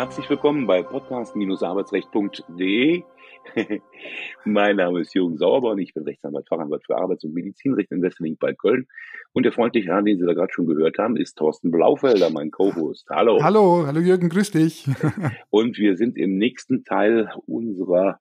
Herzlich 0.00 0.30
willkommen 0.30 0.66
bei 0.66 0.82
podcast-arbeitsrecht.de. 0.82 3.02
mein 4.46 4.76
Name 4.76 5.00
ist 5.00 5.14
Jürgen 5.14 5.36
Sauerborn, 5.36 5.78
ich 5.78 5.92
bin 5.92 6.04
Rechtsanwalt, 6.04 6.48
Fachanwalt 6.48 6.86
für 6.86 6.96
Arbeits- 6.96 7.24
und 7.24 7.34
Medizinrecht 7.34 7.92
in 7.92 8.00
Wesseling 8.00 8.38
bei 8.40 8.54
Köln. 8.54 8.86
Und 9.34 9.42
der 9.42 9.52
freundliche 9.52 9.90
Herr, 9.90 10.00
den 10.00 10.18
Sie 10.18 10.24
da 10.24 10.32
gerade 10.32 10.54
schon 10.54 10.64
gehört 10.64 10.96
haben, 10.96 11.18
ist 11.18 11.36
Thorsten 11.36 11.70
Blaufelder, 11.70 12.30
mein 12.30 12.50
Co-Host. 12.50 13.10
Hallo. 13.10 13.42
Hallo, 13.42 13.84
hallo 13.86 14.00
Jürgen, 14.00 14.30
grüß 14.30 14.52
dich. 14.52 14.88
und 15.50 15.76
wir 15.76 15.98
sind 15.98 16.16
im 16.16 16.38
nächsten 16.38 16.86
Teil 16.86 17.30
unserer 17.44 18.20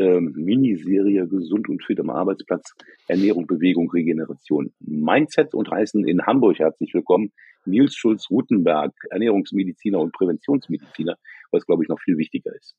ähm, 0.00 0.32
Miniserie 0.34 1.28
Gesund 1.28 1.68
und 1.68 1.84
fit 1.84 2.00
am 2.00 2.10
Arbeitsplatz, 2.10 2.72
Ernährung, 3.06 3.46
Bewegung, 3.46 3.90
Regeneration, 3.90 4.72
Mindset 4.80 5.54
und 5.54 5.70
heißen 5.70 6.08
in 6.08 6.26
Hamburg 6.26 6.58
herzlich 6.58 6.94
willkommen 6.94 7.32
Nils 7.66 7.94
Schulz-Rutenberg, 7.94 8.94
Ernährungsmediziner 9.10 9.98
und 9.98 10.12
Präventionsmediziner, 10.12 11.16
was 11.50 11.66
glaube 11.66 11.84
ich 11.84 11.90
noch 11.90 12.00
viel 12.00 12.16
wichtiger 12.16 12.54
ist. 12.54 12.74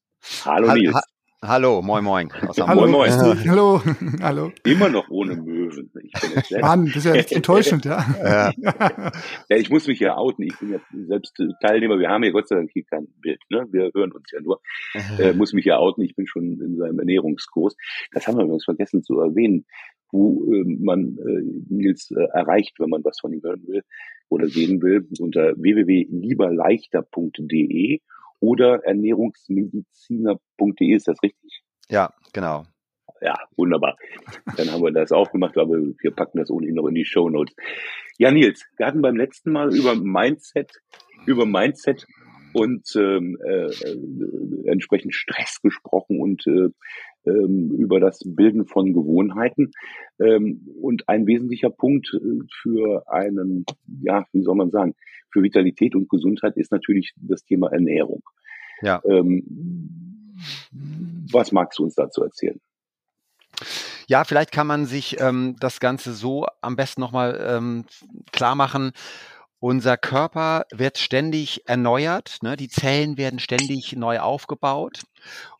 Hallo 0.46 0.70
ha 0.70 0.74
Nils. 0.74 0.96
Ha 0.96 1.02
Hallo, 1.44 1.82
moin 1.82 2.04
moin. 2.04 2.30
Hallo, 2.32 2.86
moin, 2.86 2.92
moin. 2.92 3.12
hallo, 3.50 3.82
hallo. 4.22 4.52
Immer 4.64 4.90
noch 4.90 5.10
ohne 5.10 5.36
Möwen. 5.36 5.90
Ich 6.04 6.12
bin 6.22 6.30
jetzt 6.36 6.52
Mann, 6.62 6.86
das 6.86 6.98
ist 6.98 7.06
ja 7.06 7.16
enttäuschend, 7.36 7.84
ja. 7.84 8.06
ja. 8.24 8.52
ja. 9.50 9.58
ich 9.58 9.72
muss 9.72 9.88
mich 9.88 10.00
ja 10.00 10.18
outen. 10.18 10.44
Ich 10.44 10.60
bin 10.60 10.70
ja 10.70 10.80
selbst 11.08 11.36
Teilnehmer. 11.62 11.98
Wir 11.98 12.10
haben 12.10 12.24
ja 12.24 12.30
Gott 12.30 12.48
sei 12.48 12.58
Dank 12.58 12.70
hier 12.72 12.84
kein 12.84 13.08
Bild. 13.22 13.42
Ne? 13.50 13.66
Wir 13.72 13.90
hören 13.92 14.12
uns 14.12 14.30
ja 14.32 14.40
nur. 14.40 14.62
Äh, 15.18 15.34
muss 15.34 15.54
mich 15.54 15.66
ja 15.66 15.80
outen. 15.80 16.04
Ich 16.04 16.16
bin 16.16 16.28
schon 16.28 16.62
in 16.62 16.78
seinem 16.78 17.00
Ernährungskurs. 17.00 17.76
Das 18.12 18.28
haben 18.28 18.38
wir 18.38 18.44
übrigens 18.44 18.66
vergessen 18.66 19.02
zu 19.02 19.20
erwähnen, 19.20 19.66
wo 20.12 20.46
äh, 20.54 20.64
man 20.64 21.18
äh, 21.18 21.42
Nils 21.70 22.12
äh, 22.12 22.28
erreicht, 22.34 22.80
wenn 22.80 22.90
man 22.90 23.04
was 23.04 23.20
von 23.20 23.34
ihm 23.34 23.42
hören 23.42 23.64
will 23.66 23.82
oder 24.30 24.48
sehen 24.48 24.84
will, 24.84 25.08
unter 25.20 25.56
www.lieberleichter.de 25.58 28.02
oder 28.42 28.84
ernährungsmediziner.de. 28.84 30.94
Ist 30.94 31.08
das 31.08 31.24
richtig? 31.24 31.64
Ja, 31.90 32.14
genau. 32.34 32.66
Ja, 33.22 33.38
wunderbar. 33.56 33.96
Dann 34.58 34.70
haben 34.72 34.84
wir 34.84 34.92
das 34.92 35.12
auch 35.12 35.32
gemacht, 35.32 35.56
aber 35.58 35.76
wir 35.78 36.12
packen 36.12 36.40
das 36.40 36.50
ohnehin 36.50 36.74
noch 36.76 36.88
in 36.88 36.96
die 36.96 37.06
Show 37.06 37.30
Notes. 37.30 37.56
Ja, 38.18 38.32
Nils, 38.32 38.66
wir 38.78 38.88
hatten 38.88 39.02
beim 39.02 39.16
letzten 39.16 39.52
Mal 39.52 39.76
über 39.76 39.96
Mindset, 39.96 40.72
über 41.28 41.46
Mindset 41.46 42.08
und 42.54 42.84
ähm, 42.96 43.38
äh, 43.46 43.68
äh, 43.68 43.98
entsprechend 44.66 45.14
Stress 45.14 45.62
gesprochen 45.62 46.20
und 46.20 46.48
äh, 46.48 46.70
ähm, 47.26 47.72
über 47.72 48.00
das 48.00 48.20
Bilden 48.26 48.66
von 48.66 48.94
Gewohnheiten. 48.94 49.72
Ähm, 50.20 50.68
und 50.82 51.08
ein 51.08 51.28
wesentlicher 51.28 51.70
Punkt 51.70 52.14
äh, 52.14 52.40
für 52.62 53.04
einen, 53.08 53.66
ja, 54.02 54.26
wie 54.34 54.42
soll 54.42 54.56
man 54.56 54.72
sagen, 54.72 54.96
für 55.32 55.44
Vitalität 55.44 55.96
und 55.96 56.10
Gesundheit 56.10 56.58
ist 56.58 56.72
natürlich 56.72 57.14
das 57.16 57.44
Thema 57.44 57.72
Ernährung. 57.72 58.22
Ja. 58.82 59.02
Ähm, 59.06 60.38
was 61.32 61.52
magst 61.52 61.80
du 61.80 61.84
uns 61.84 61.96
dazu 61.96 62.24
erzählen? 62.24 62.60
Ja, 64.08 64.24
vielleicht 64.24 64.52
kann 64.52 64.68
man 64.68 64.86
sich 64.86 65.22
ähm, 65.22 65.56
das 65.60 65.80
Ganze 65.80 66.14
so 66.14 66.46
am 66.62 66.76
besten 66.76 67.02
nochmal 67.02 67.40
ähm, 67.48 67.86
klar 68.32 68.56
machen. 68.56 68.92
Unser 69.60 69.96
Körper 69.96 70.66
wird 70.74 70.98
ständig 70.98 71.62
erneuert, 71.68 72.40
ne? 72.42 72.58
die 72.58 72.68
Zellen 72.68 73.16
werden 73.18 73.38
ständig 73.38 73.96
neu 73.96 74.20
aufgebaut 74.20 75.04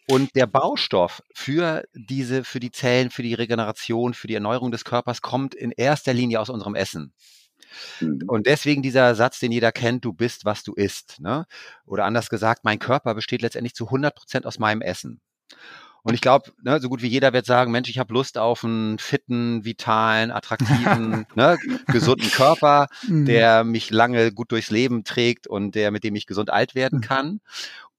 und 0.08 0.36
der 0.36 0.48
Baustoff 0.48 1.22
für 1.34 1.84
diese, 1.94 2.44
für 2.44 2.60
die 2.60 2.72
Zellen, 2.72 3.12
für 3.12 3.24
die 3.24 3.34
Regeneration, 3.34 4.14
für 4.14 4.28
die 4.28 4.36
Erneuerung 4.36 4.72
des 4.72 4.84
Körpers 4.84 5.22
kommt 5.22 5.56
in 5.56 5.72
erster 5.72 6.14
Linie 6.14 6.40
aus 6.40 6.50
unserem 6.50 6.76
Essen. 6.76 7.14
Mhm. 8.00 8.24
Und 8.28 8.48
deswegen 8.48 8.82
dieser 8.82 9.16
Satz, 9.16 9.40
den 9.40 9.52
jeder 9.52 9.72
kennt, 9.72 10.06
du 10.06 10.14
bist, 10.14 10.46
was 10.46 10.64
du 10.64 10.74
isst. 10.74 11.20
Ne? 11.20 11.46
Oder 11.86 12.06
anders 12.06 12.30
gesagt, 12.30 12.64
mein 12.64 12.80
Körper 12.80 13.16
besteht 13.16 13.42
letztendlich 13.42 13.76
zu 13.76 13.86
100 13.86 14.16
Prozent 14.16 14.46
aus 14.46 14.60
meinem 14.60 14.82
Essen. 14.82 15.22
Und 16.04 16.14
ich 16.14 16.22
glaube, 16.22 16.52
ne, 16.64 16.80
so 16.80 16.90
gut 16.90 17.02
wie 17.02 17.08
jeder 17.08 17.32
wird 17.34 17.46
sagen, 17.46 17.72
Mensch, 17.72 17.90
ich 17.90 18.00
habe 18.00 18.14
Lust 18.14 18.38
auf 18.38 18.64
einen 18.64 18.98
fitten, 18.98 19.64
vitalen, 19.66 20.32
attraktiven, 20.32 21.26
ne, 21.36 21.58
gesunden 21.88 22.32
Körper, 22.32 22.88
mhm. 23.08 23.26
der 23.26 23.64
mich 23.64 23.92
lange 23.92 24.32
gut 24.32 24.52
durchs 24.52 24.72
Leben 24.72 25.04
trägt 25.04 25.48
und 25.48 25.76
der, 25.76 25.92
mit 25.92 26.04
dem 26.04 26.16
ich 26.16 26.26
gesund 26.26 26.50
alt 26.50 26.76
werden 26.76 27.00
mhm. 27.00 27.04
kann. 27.04 27.42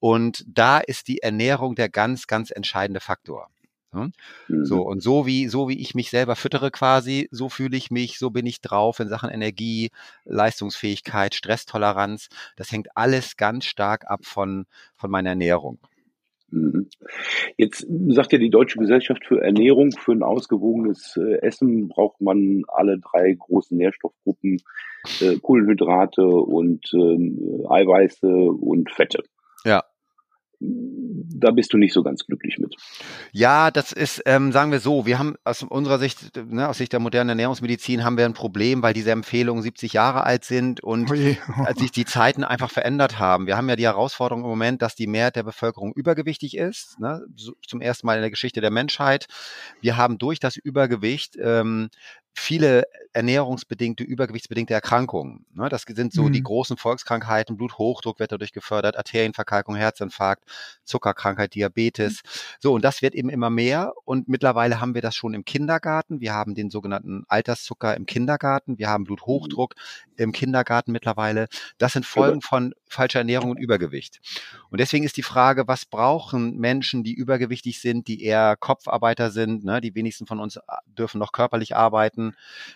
Und 0.01 0.45
da 0.49 0.79
ist 0.79 1.07
die 1.07 1.23
Ernährung 1.23 1.77
der 1.77 1.89
ganz, 1.89 2.27
ganz 2.27 2.51
entscheidende 2.51 3.01
Faktor. 3.01 3.49
Ne? 3.93 4.11
Mhm. 4.49 4.65
So, 4.65 4.83
und 4.83 5.01
so 5.01 5.27
wie, 5.27 5.49
so 5.49 5.69
wie 5.69 5.79
ich 5.79 5.95
mich 5.95 6.11
selber 6.11 6.35
füttere 6.35 6.71
quasi, 6.71 7.29
so 7.31 7.49
fühle 7.49 7.77
ich 7.77 7.91
mich, 7.91 8.19
so 8.19 8.31
bin 8.31 8.47
ich 8.47 8.61
drauf 8.61 9.01
in 9.01 9.09
Sachen 9.09 9.31
Energie, 9.31 9.91
Leistungsfähigkeit, 10.25 11.35
Stresstoleranz. 11.35 12.29
Das 12.57 12.73
hängt 12.73 12.97
alles 12.97 13.37
ganz 13.37 13.65
stark 13.67 14.11
ab 14.11 14.25
von, 14.25 14.67
von 14.97 15.11
meiner 15.11 15.31
Ernährung. 15.31 15.79
Mhm. 16.53 16.89
Jetzt 17.57 17.87
sagt 18.09 18.33
ja 18.33 18.39
die 18.39 18.51
Deutsche 18.51 18.79
Gesellschaft 18.79 19.25
für 19.27 19.41
Ernährung, 19.41 19.91
für 19.93 20.13
ein 20.13 20.23
ausgewogenes 20.23 21.17
äh, 21.17 21.41
Essen 21.41 21.89
braucht 21.89 22.21
man 22.21 22.63
alle 22.69 22.99
drei 22.99 23.33
großen 23.33 23.77
Nährstoffgruppen, 23.77 24.59
äh, 25.21 25.37
Kohlenhydrate 25.39 26.25
und 26.27 26.85
äh, 26.93 27.67
Eiweiße 27.69 28.27
und 28.29 28.91
Fette. 28.91 29.23
Ja 29.65 29.83
da 31.43 31.51
bist 31.51 31.73
du 31.73 31.79
nicht 31.79 31.93
so 31.93 32.03
ganz 32.03 32.25
glücklich 32.25 32.59
mit. 32.59 32.75
Ja, 33.33 33.71
das 33.71 33.93
ist, 33.93 34.23
ähm, 34.27 34.53
sagen 34.53 34.71
wir 34.71 34.81
so, 34.81 35.07
wir 35.07 35.19
haben 35.19 35.35
aus 35.45 35.63
unserer 35.63 35.99
Sicht, 35.99 36.37
ne, 36.37 36.69
aus 36.69 36.79
Sicht 36.79 36.93
der 36.93 37.01
modernen 37.01 37.31
Ernährungsmedizin 37.31 38.05
haben 38.05 38.17
wir 38.17 38.25
ein 38.25 38.35
Problem, 38.35 38.83
weil 38.83 38.95
diese 38.95 39.11
Empfehlungen 39.11 39.63
70 39.63 39.93
Jahre 39.93 40.25
alt 40.25 40.45
sind 40.45 40.83
und 40.83 41.11
als 41.65 41.81
sich 41.81 41.91
die 41.91 42.05
Zeiten 42.05 42.45
einfach 42.45 42.71
verändert 42.71 43.19
haben. 43.19 43.47
Wir 43.47 43.57
haben 43.57 43.69
ja 43.69 43.77
die 43.77 43.85
Herausforderung 43.85 44.45
im 44.45 44.51
Moment, 44.51 44.83
dass 44.83 44.95
die 44.95 45.07
Mehrheit 45.07 45.37
der 45.37 45.43
Bevölkerung 45.43 45.93
übergewichtig 45.93 46.57
ist, 46.57 46.99
ne, 47.01 47.23
zum 47.67 47.81
ersten 47.81 48.07
Mal 48.07 48.17
in 48.17 48.23
der 48.23 48.31
Geschichte 48.31 48.61
der 48.61 48.71
Menschheit. 48.71 49.27
Wir 49.81 49.97
haben 49.97 50.19
durch 50.19 50.39
das 50.39 50.57
Übergewicht 50.57 51.37
ähm, 51.43 51.91
viele 52.35 52.85
ernährungsbedingte, 53.13 54.05
übergewichtsbedingte 54.05 54.75
Erkrankungen. 54.75 55.45
Ne? 55.55 55.69
Das 55.69 55.83
sind 55.83 56.13
so 56.13 56.25
mhm. 56.25 56.33
die 56.33 56.43
großen 56.43 56.77
Volkskrankheiten, 56.77 57.57
Bluthochdruck 57.57 58.19
wird 58.19 58.33
dadurch 58.33 58.53
gefördert, 58.53 58.97
Arterienverkalkung, 58.97 59.75
Herzinfarkt, 59.75 60.45
Zuckerkrankheit, 60.85 61.55
Diabetes. 61.55 62.23
Mhm. 62.23 62.29
So, 62.61 62.75
und 62.75 62.85
das 62.85 63.03
wird 63.03 63.15
eben 63.15 63.29
immer 63.29 63.51
mehr. 63.51 63.93
Und 64.05 64.29
mittlerweile 64.29 64.81
haben 64.81 64.95
wir 64.95 65.03
das 65.03 65.15
schon 65.15 65.35
im 65.35 65.45
Kindergarten. 65.45 66.21
Wir 66.21 66.33
haben 66.33 66.55
den 66.55 66.71
sogenannten 66.71 67.25
Alterszucker 67.29 67.97
im 67.97 68.07
Kindergarten. 68.07 68.79
Wir 68.79 68.89
haben 68.89 69.05
Bluthochdruck 69.05 69.75
im 70.17 70.33
Kindergarten 70.33 70.93
mittlerweile. 70.93 71.49
Das 71.79 71.93
sind 71.93 72.07
Folgen 72.07 72.41
von 72.41 72.75
falscher 72.89 73.21
Ernährung 73.21 73.51
und 73.51 73.59
Übergewicht. 73.59 74.21
Und 74.71 74.81
deswegen 74.81 75.05
ist 75.05 75.17
die 75.17 75.23
Frage, 75.23 75.67
was 75.67 75.85
brauchen 75.85 76.59
Menschen, 76.59 77.05
die 77.05 77.15
übergewichtig 77.15 77.81
sind, 77.81 78.07
die 78.09 78.23
eher 78.23 78.57
Kopfarbeiter 78.57 79.31
sind, 79.31 79.65
ne? 79.65 79.81
die 79.81 79.95
wenigsten 79.95 80.27
von 80.27 80.41
uns 80.41 80.57
äh, 80.57 80.61
dürfen 80.87 81.19
noch 81.19 81.33
körperlich 81.33 81.75
arbeiten 81.75 82.35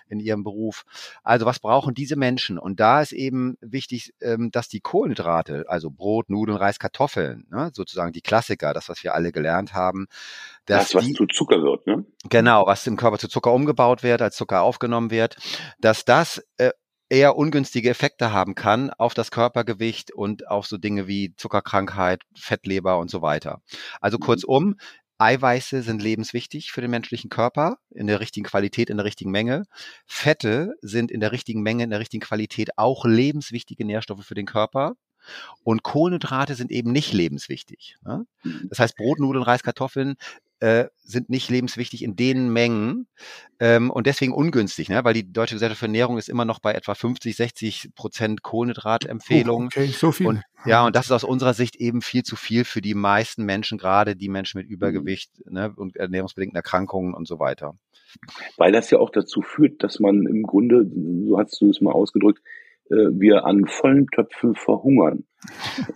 in 0.08 0.20
ihrem 0.26 0.44
Beruf. 0.44 0.84
Also 1.22 1.46
was 1.46 1.58
brauchen 1.58 1.94
diese 1.94 2.16
Menschen? 2.16 2.58
Und 2.58 2.80
da 2.80 3.00
ist 3.00 3.12
eben 3.12 3.56
wichtig, 3.60 4.12
ähm, 4.20 4.50
dass 4.50 4.68
die 4.68 4.80
Kohlenhydrate, 4.80 5.64
also 5.68 5.90
Brot, 5.90 6.28
Nudeln, 6.28 6.58
Reis, 6.58 6.78
Kartoffeln, 6.78 7.46
ne? 7.50 7.70
sozusagen 7.72 8.12
die 8.12 8.22
Klassiker, 8.22 8.74
das, 8.74 8.88
was 8.88 9.02
wir 9.04 9.14
alle 9.14 9.32
gelernt 9.32 9.72
haben, 9.72 10.06
dass 10.66 10.88
das, 10.90 10.94
was 10.96 11.04
die, 11.06 11.12
zu 11.14 11.26
Zucker 11.26 11.62
wird, 11.62 11.86
ne? 11.86 12.04
Genau, 12.28 12.66
was 12.66 12.86
im 12.86 12.96
Körper 12.96 13.18
zu 13.18 13.28
Zucker 13.28 13.52
umgebaut 13.52 14.02
wird, 14.02 14.20
als 14.20 14.36
Zucker 14.36 14.62
aufgenommen 14.62 15.10
wird, 15.10 15.36
dass 15.78 16.04
das 16.04 16.44
äh, 16.58 16.70
eher 17.08 17.36
ungünstige 17.36 17.90
Effekte 17.90 18.32
haben 18.32 18.54
kann 18.54 18.90
auf 18.90 19.14
das 19.14 19.30
Körpergewicht 19.30 20.12
und 20.12 20.48
auf 20.48 20.66
so 20.66 20.76
Dinge 20.76 21.06
wie 21.06 21.34
Zuckerkrankheit, 21.36 22.22
Fettleber 22.34 22.98
und 22.98 23.10
so 23.10 23.22
weiter. 23.22 23.62
Also 24.00 24.18
mhm. 24.18 24.22
kurzum, 24.22 24.76
Eiweiße 25.18 25.82
sind 25.82 26.02
lebenswichtig 26.02 26.72
für 26.72 26.80
den 26.80 26.90
menschlichen 26.90 27.30
Körper 27.30 27.78
in 27.90 28.06
der 28.06 28.20
richtigen 28.20 28.44
Qualität, 28.44 28.90
in 28.90 28.96
der 28.96 29.06
richtigen 29.06 29.30
Menge. 29.30 29.64
Fette 30.06 30.74
sind 30.82 31.10
in 31.10 31.20
der 31.20 31.32
richtigen 31.32 31.62
Menge, 31.62 31.84
in 31.84 31.90
der 31.90 32.00
richtigen 32.00 32.22
Qualität 32.22 32.76
auch 32.76 33.04
lebenswichtige 33.04 33.84
Nährstoffe 33.84 34.24
für 34.24 34.34
den 34.34 34.46
Körper. 34.46 34.94
Und 35.64 35.82
Kohlenhydrate 35.82 36.54
sind 36.54 36.70
eben 36.70 36.92
nicht 36.92 37.12
lebenswichtig. 37.12 37.96
Ne? 38.04 38.26
Mhm. 38.44 38.66
Das 38.68 38.78
heißt, 38.78 38.96
Brot, 38.96 39.18
Nudeln, 39.18 39.42
Reis, 39.42 39.62
Kartoffeln 39.62 40.16
äh, 40.60 40.86
sind 40.96 41.28
nicht 41.28 41.50
lebenswichtig 41.50 42.02
in 42.02 42.16
den 42.16 42.52
Mengen 42.52 43.06
ähm, 43.60 43.90
und 43.90 44.06
deswegen 44.06 44.32
ungünstig, 44.32 44.88
ne? 44.88 45.04
weil 45.04 45.14
die 45.14 45.30
Deutsche 45.32 45.54
Gesellschaft 45.54 45.80
für 45.80 45.86
Ernährung 45.86 46.18
ist 46.18 46.28
immer 46.28 46.44
noch 46.44 46.58
bei 46.60 46.72
etwa 46.72 46.94
50, 46.94 47.36
60 47.36 47.90
Prozent 47.94 48.42
Kohlenhydratempfehlung. 48.42 49.64
Oh, 49.64 49.66
okay, 49.66 49.86
so 49.86 50.12
viel. 50.12 50.26
Und, 50.26 50.42
ja, 50.64 50.84
und 50.86 50.96
das 50.96 51.06
ist 51.06 51.12
aus 51.12 51.24
unserer 51.24 51.54
Sicht 51.54 51.76
eben 51.76 52.02
viel 52.02 52.22
zu 52.22 52.36
viel 52.36 52.64
für 52.64 52.80
die 52.80 52.94
meisten 52.94 53.44
Menschen, 53.44 53.78
gerade 53.78 54.16
die 54.16 54.28
Menschen 54.28 54.58
mit 54.58 54.68
Übergewicht 54.68 55.30
mhm. 55.44 55.52
ne? 55.52 55.72
und 55.76 55.96
ernährungsbedingten 55.96 56.56
Erkrankungen 56.56 57.14
und 57.14 57.28
so 57.28 57.38
weiter. 57.38 57.74
Weil 58.56 58.72
das 58.72 58.90
ja 58.90 58.98
auch 58.98 59.10
dazu 59.10 59.42
führt, 59.42 59.82
dass 59.82 60.00
man 60.00 60.26
im 60.26 60.42
Grunde, 60.42 60.86
so 61.28 61.38
hast 61.38 61.60
du 61.60 61.68
es 61.68 61.80
mal 61.80 61.92
ausgedrückt, 61.92 62.42
wir 62.88 63.44
an 63.44 63.66
vollen 63.66 64.06
Töpfen 64.08 64.54
verhungern. 64.54 65.24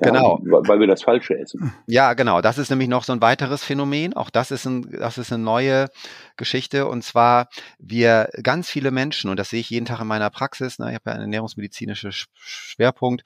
Genau. 0.00 0.40
Ja, 0.44 0.68
weil 0.68 0.80
wir 0.80 0.86
das 0.86 1.02
Falsche 1.02 1.38
essen. 1.38 1.72
Ja, 1.86 2.14
genau. 2.14 2.40
Das 2.40 2.58
ist 2.58 2.70
nämlich 2.70 2.88
noch 2.88 3.04
so 3.04 3.12
ein 3.12 3.20
weiteres 3.22 3.64
Phänomen. 3.64 4.14
Auch 4.14 4.30
das 4.30 4.50
ist, 4.50 4.66
ein, 4.66 4.88
das 4.90 5.18
ist 5.18 5.32
eine 5.32 5.42
neue 5.42 5.88
Geschichte. 6.36 6.86
Und 6.86 7.02
zwar, 7.02 7.48
wir 7.78 8.30
ganz 8.42 8.70
viele 8.70 8.90
Menschen, 8.90 9.30
und 9.30 9.38
das 9.38 9.50
sehe 9.50 9.60
ich 9.60 9.70
jeden 9.70 9.86
Tag 9.86 10.00
in 10.00 10.06
meiner 10.06 10.30
Praxis, 10.30 10.78
ne, 10.78 10.88
ich 10.88 10.94
habe 10.94 11.04
ja 11.06 11.12
einen 11.12 11.22
ernährungsmedizinischen 11.22 12.12
Schwerpunkt, 12.12 13.24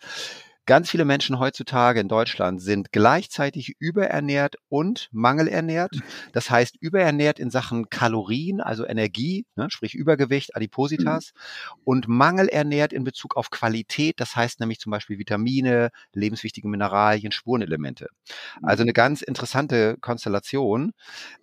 Ganz 0.66 0.90
viele 0.90 1.04
Menschen 1.04 1.38
heutzutage 1.38 2.00
in 2.00 2.08
Deutschland 2.08 2.62
sind 2.62 2.90
gleichzeitig 2.90 3.76
überernährt 3.78 4.56
und 4.68 5.08
mangelernährt. 5.12 6.00
Das 6.32 6.48
heißt, 6.48 6.76
überernährt 6.80 7.38
in 7.38 7.50
Sachen 7.50 7.90
Kalorien, 7.90 8.60
also 8.60 8.86
Energie, 8.86 9.46
ne, 9.56 9.68
sprich 9.70 9.94
Übergewicht, 9.94 10.56
Adipositas, 10.56 11.32
mhm. 11.34 11.80
und 11.84 12.08
mangelernährt 12.08 12.92
in 12.92 13.04
Bezug 13.04 13.36
auf 13.36 13.50
Qualität, 13.50 14.20
das 14.20 14.36
heißt 14.36 14.60
nämlich 14.60 14.80
zum 14.80 14.90
Beispiel 14.90 15.18
Vitamine, 15.18 15.90
lebenswichtige 16.14 16.68
Mineralien, 16.68 17.32
Spurenelemente. 17.32 18.08
Also 18.62 18.82
mhm. 18.82 18.86
eine 18.86 18.92
ganz 18.94 19.22
interessante 19.22 19.96
Konstellation. 20.00 20.92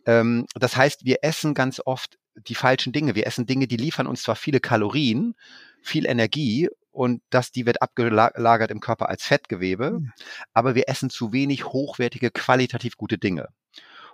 Ähm, 0.05 0.45
das 0.55 0.75
heißt, 0.75 1.05
wir 1.05 1.19
essen 1.21 1.53
ganz 1.53 1.79
oft 1.85 2.17
die 2.35 2.55
falschen 2.55 2.93
Dinge. 2.93 3.15
Wir 3.15 3.27
essen 3.27 3.45
Dinge, 3.45 3.67
die 3.67 3.77
liefern 3.77 4.07
uns 4.07 4.23
zwar 4.23 4.35
viele 4.35 4.59
Kalorien, 4.59 5.35
viel 5.81 6.05
Energie 6.05 6.69
und 6.91 7.21
das, 7.29 7.51
die 7.51 7.65
wird 7.65 7.81
abgelagert 7.81 8.71
im 8.71 8.79
Körper 8.79 9.09
als 9.09 9.23
Fettgewebe, 9.23 9.91
mhm. 9.91 10.11
aber 10.53 10.75
wir 10.75 10.87
essen 10.87 11.09
zu 11.09 11.33
wenig 11.33 11.65
hochwertige, 11.65 12.31
qualitativ 12.31 12.97
gute 12.97 13.17
Dinge. 13.17 13.49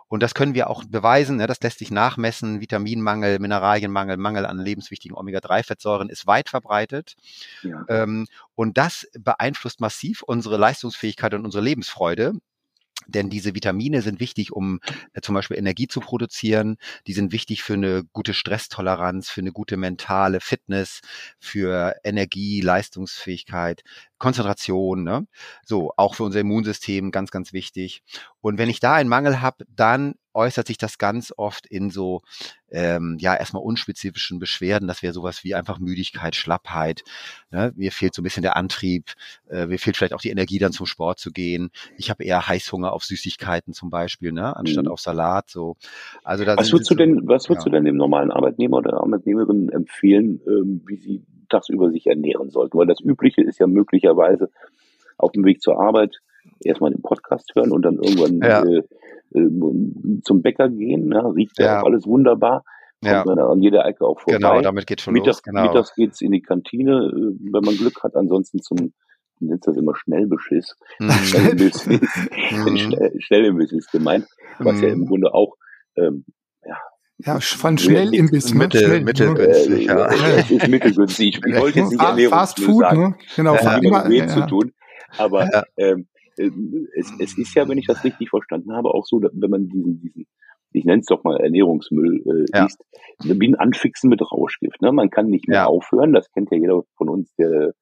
Und 0.09 0.23
das 0.23 0.33
können 0.33 0.53
wir 0.53 0.69
auch 0.69 0.85
beweisen, 0.85 1.37
ne, 1.37 1.47
das 1.47 1.59
lässt 1.61 1.79
sich 1.79 1.91
nachmessen. 1.91 2.61
Vitaminmangel, 2.61 3.39
Mineralienmangel, 3.39 4.15
Mangel 4.15 4.45
an 4.45 4.57
lebenswichtigen 4.57 5.17
Omega-3-Fettsäuren 5.17 6.09
ist 6.09 6.25
weit 6.27 6.49
verbreitet. 6.49 7.15
Ja. 7.61 7.83
Ähm, 7.89 8.25
und 8.55 8.77
das 8.77 9.07
beeinflusst 9.19 9.81
massiv 9.81 10.23
unsere 10.23 10.55
Leistungsfähigkeit 10.57 11.33
und 11.33 11.43
unsere 11.43 11.63
Lebensfreude. 11.63 12.33
Denn 13.07 13.29
diese 13.29 13.55
Vitamine 13.55 14.01
sind 14.01 14.19
wichtig, 14.19 14.51
um 14.51 14.79
äh, 15.13 15.21
zum 15.21 15.35
Beispiel 15.35 15.57
Energie 15.57 15.87
zu 15.87 15.99
produzieren. 15.99 16.77
Die 17.07 17.13
sind 17.13 17.31
wichtig 17.31 17.63
für 17.63 17.73
eine 17.73 18.03
gute 18.13 18.33
Stresstoleranz, 18.33 19.29
für 19.29 19.41
eine 19.41 19.51
gute 19.51 19.77
mentale 19.77 20.39
Fitness, 20.41 21.01
für 21.39 21.95
Energie, 22.03 22.61
Leistungsfähigkeit, 22.61 23.83
Konzentration. 24.17 25.03
Ne? 25.03 25.27
So, 25.63 25.91
auch 25.97 26.15
für 26.15 26.23
unser 26.23 26.39
Immunsystem 26.39 27.11
ganz, 27.11 27.31
ganz 27.31 27.53
wichtig. 27.53 28.03
Und 28.41 28.57
wenn 28.57 28.69
ich 28.69 28.79
da 28.79 28.95
einen 28.95 29.09
Mangel 29.09 29.41
habe, 29.41 29.65
dann 29.69 30.15
äußert 30.37 30.67
sich 30.67 30.77
das 30.77 30.99
ganz 30.99 31.33
oft 31.35 31.65
in 31.65 31.89
so, 31.89 32.21
ähm, 32.69 33.17
ja, 33.19 33.35
erstmal 33.35 33.63
unspezifischen 33.63 34.37
Beschwerden. 34.37 34.87
Das 34.87 35.01
wäre 35.01 35.13
sowas 35.13 35.43
wie 35.43 35.55
einfach 35.55 35.79
Müdigkeit, 35.79 36.35
Schlappheit. 36.35 37.03
Ne? 37.49 37.73
Mir 37.75 37.91
fehlt 37.91 38.13
so 38.13 38.21
ein 38.21 38.23
bisschen 38.23 38.43
der 38.43 38.55
Antrieb. 38.55 39.13
Äh, 39.49 39.65
mir 39.65 39.79
fehlt 39.79 39.97
vielleicht 39.97 40.13
auch 40.13 40.21
die 40.21 40.29
Energie, 40.29 40.59
dann 40.59 40.71
zum 40.71 40.85
Sport 40.85 41.19
zu 41.19 41.31
gehen. 41.31 41.71
Ich 41.97 42.11
habe 42.11 42.23
eher 42.23 42.47
Heißhunger 42.47 42.93
auf 42.93 43.03
Süßigkeiten 43.03 43.73
zum 43.73 43.89
Beispiel, 43.89 44.31
ne? 44.31 44.55
anstatt 44.55 44.85
mhm. 44.85 44.91
auf 44.91 44.99
Salat. 44.99 45.49
So. 45.49 45.75
Also 46.23 46.45
da 46.45 46.55
was 46.55 46.71
würdest 46.71 46.91
du 46.91 46.95
denn, 46.95 47.27
was 47.27 47.49
würdest 47.49 47.65
ja. 47.65 47.71
du 47.71 47.75
denn 47.75 47.85
dem 47.85 47.97
normalen 47.97 48.31
Arbeitnehmer 48.31 48.77
oder 48.77 49.01
Arbeitnehmerin 49.01 49.69
empfehlen, 49.69 50.39
ähm, 50.47 50.83
wie 50.85 50.97
sie 50.97 51.25
tagsüber 51.47 51.91
sich 51.91 52.07
ernähren 52.07 52.49
sollten? 52.49 52.77
Weil 52.77 52.87
das 52.87 53.01
Übliche 53.01 53.41
ist 53.41 53.59
ja 53.59 53.67
möglicherweise 53.67 54.49
auf 55.17 55.31
dem 55.31 55.45
Weg 55.45 55.61
zur 55.61 55.79
Arbeit 55.79 56.17
erstmal 56.63 56.91
den 56.91 57.01
Podcast 57.01 57.51
hören 57.55 57.71
und 57.71 57.83
dann 57.83 57.95
irgendwann 57.95 58.39
ja. 58.39 58.63
äh, 58.63 58.83
äh, 59.33 60.21
zum 60.23 60.41
Bäcker 60.41 60.69
gehen, 60.69 61.07
ne? 61.09 61.23
riecht 61.35 61.59
ja 61.59 61.81
auch 61.81 61.85
alles 61.85 62.05
wunderbar. 62.05 62.63
Ja. 63.03 63.21
An 63.21 63.61
jeder 63.61 63.85
Ecke 63.85 64.05
auch 64.05 64.19
vorbei. 64.19 64.37
Genau, 64.37 64.59
damit 64.61 64.87
geht 64.87 65.01
schon 65.01 65.13
Mittags, 65.13 65.37
los. 65.37 65.43
Genau. 65.43 65.63
Mittags 65.63 65.93
geht's 65.93 66.21
in 66.21 66.31
die 66.31 66.41
Kantine, 66.41 67.11
äh, 67.13 67.51
wenn 67.51 67.63
man 67.63 67.75
Glück 67.75 68.01
hat. 68.03 68.15
Ansonsten 68.15 68.59
zum 68.59 68.93
nennt 69.39 69.67
das 69.67 69.77
immer 69.77 69.95
Schnellbeschiss. 69.95 70.75
Mhm. 70.99 71.11
Schnellbiss, 71.11 71.85
mhm. 71.85 73.11
Schnellimbiss 73.19 73.71
ist 73.71 73.91
gemeint, 73.91 74.25
was 74.59 74.77
mhm. 74.77 74.83
ja 74.83 74.89
im 74.89 75.05
Grunde 75.05 75.33
auch 75.33 75.55
ähm, 75.95 76.25
ja, 76.65 76.77
ja, 77.19 77.39
von 77.39 77.77
Schnellimbiss. 77.77 78.53
Ne? 78.53 78.59
Mittel, 78.59 78.83
Schnell, 78.83 79.01
mittelgünstig, 79.01 79.85
ja. 79.85 80.07
Es 80.07 80.51
ist 80.51 80.67
mittelgünstig. 80.67 81.39
Ich 81.45 81.55
wollte 81.55 81.79
jetzt 81.79 81.91
nicht 81.91 82.01
Ernährung 82.01 82.33
Fast 82.37 82.59
Food, 82.59 82.81
sagen. 82.81 83.01
Ne? 83.01 83.15
Genau, 83.35 83.55
ja, 83.55 83.65
hat 83.65 83.83
immer 83.83 84.07
mit 84.07 84.17
ja. 84.17 84.27
zu 84.27 84.45
tun. 84.45 84.71
Aber 85.17 85.49
ja. 85.51 85.63
ähm, 85.77 86.07
äh, 86.37 86.51
es, 86.95 87.11
es 87.19 87.37
ist 87.37 87.55
ja, 87.55 87.67
wenn 87.67 87.77
ich 87.77 87.87
das 87.87 88.03
richtig 88.03 88.29
verstanden 88.29 88.73
habe, 88.73 88.89
auch 88.89 89.05
so, 89.05 89.21
wenn 89.21 89.49
man 89.49 89.67
diesen, 89.67 89.99
diesen 90.01 90.27
ich 90.73 90.85
nenne 90.85 90.99
es 90.99 91.07
doch 91.07 91.23
mal 91.23 91.39
Ernährungsmüll 91.39 92.23
äh, 92.25 92.57
ja. 92.57 92.65
isst, 92.65 92.83
wie 93.23 93.47
ein 93.47 93.55
Anfixen 93.55 94.09
mit 94.09 94.21
Rauschgift. 94.21 94.81
Ne? 94.81 94.91
Man 94.91 95.09
kann 95.09 95.27
nicht 95.27 95.47
mehr 95.47 95.59
ja. 95.59 95.65
aufhören, 95.65 96.13
das 96.13 96.31
kennt 96.31 96.51
ja 96.51 96.57
jeder 96.57 96.83
von 96.97 97.09
uns, 97.09 97.33
der 97.35 97.73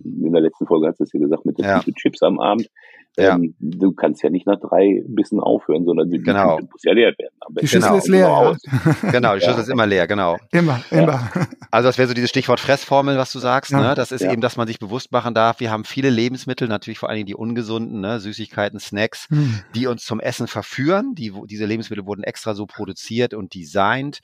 in 0.00 0.32
der 0.32 0.42
letzten 0.42 0.66
Folge 0.66 0.86
hat 0.86 1.00
es 1.00 1.12
ja 1.12 1.20
gesagt, 1.20 1.44
mit 1.44 1.58
den 1.58 1.64
ja. 1.64 1.82
Chips 1.96 2.22
am 2.22 2.38
Abend. 2.38 2.68
Ja. 3.16 3.34
Ähm, 3.34 3.54
du 3.58 3.92
kannst 3.92 4.22
ja 4.22 4.30
nicht 4.30 4.46
nach 4.46 4.60
drei 4.60 5.02
Bissen 5.06 5.40
aufhören, 5.40 5.84
sondern 5.84 6.10
die, 6.10 6.18
genau. 6.18 6.58
muss 6.60 6.84
ja 6.84 6.92
leer 6.92 7.12
werden. 7.18 7.34
die 7.60 7.66
Schüssel 7.66 7.88
genau. 7.88 7.98
ist 7.98 8.08
leer. 8.08 8.56
Ja. 9.02 9.10
genau, 9.10 9.34
die 9.34 9.40
Schüssel 9.40 9.56
ja. 9.56 9.62
ist 9.62 9.68
immer 9.68 9.86
leer, 9.86 10.06
genau. 10.06 10.36
Immer, 10.52 10.80
immer. 10.90 11.28
Also 11.70 11.86
das 11.90 11.98
wäre 11.98 12.08
so 12.08 12.14
dieses 12.14 12.30
Stichwort 12.30 12.60
Fressformel, 12.60 13.18
was 13.18 13.30
du 13.30 13.40
sagst. 13.40 13.72
Ne? 13.72 13.94
Das 13.94 14.10
ist 14.10 14.22
eben, 14.22 14.40
dass 14.40 14.56
man 14.56 14.66
sich 14.66 14.78
bewusst 14.78 15.12
machen 15.12 15.34
darf, 15.34 15.60
wir 15.60 15.70
haben 15.70 15.84
viele 15.84 16.08
Lebensmittel, 16.08 16.66
natürlich 16.66 16.98
vor 16.98 17.10
allen 17.10 17.16
Dingen 17.16 17.26
die 17.26 17.34
ungesunden, 17.34 18.00
ne? 18.00 18.20
Süßigkeiten, 18.20 18.80
Snacks, 18.80 19.28
hm. 19.28 19.60
die 19.74 19.86
uns 19.86 20.06
zum 20.06 20.18
Essen 20.18 20.46
verführen. 20.46 21.14
Die, 21.14 21.30
diese 21.44 21.66
Lebensmittel 21.66 22.06
wurden 22.06 22.24
extra 22.24 22.54
so 22.54 22.64
produziert 22.64 23.34
und 23.34 23.52
designt, 23.54 24.20